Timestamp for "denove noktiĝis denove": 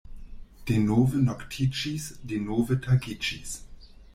0.69-2.79